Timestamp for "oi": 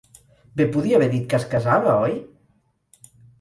2.07-2.17